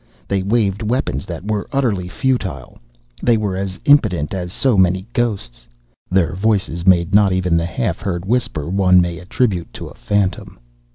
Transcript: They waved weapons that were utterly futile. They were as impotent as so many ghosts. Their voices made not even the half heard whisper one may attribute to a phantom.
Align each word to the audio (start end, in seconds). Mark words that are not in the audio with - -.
They 0.27 0.41
waved 0.41 0.81
weapons 0.81 1.27
that 1.27 1.45
were 1.47 1.67
utterly 1.71 2.07
futile. 2.07 2.79
They 3.21 3.37
were 3.37 3.55
as 3.55 3.79
impotent 3.85 4.33
as 4.33 4.51
so 4.51 4.75
many 4.75 5.05
ghosts. 5.13 5.67
Their 6.09 6.33
voices 6.33 6.87
made 6.87 7.13
not 7.13 7.31
even 7.33 7.55
the 7.55 7.67
half 7.67 7.99
heard 7.99 8.25
whisper 8.25 8.67
one 8.67 8.99
may 8.99 9.19
attribute 9.19 9.71
to 9.73 9.89
a 9.89 9.93
phantom. 9.93 10.57